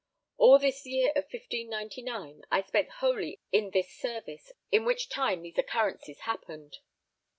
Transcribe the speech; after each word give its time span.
All 0.37 0.57
this 0.57 0.83
year 0.87 1.09
of 1.11 1.25
1599, 1.25 2.41
I 2.49 2.63
spent 2.63 2.89
wholly 2.89 3.39
in 3.51 3.69
this 3.69 3.93
service, 3.93 4.51
in 4.71 4.83
which 4.83 5.09
time 5.09 5.43
these 5.43 5.59
occurrences 5.59 6.21
happened. 6.21 6.79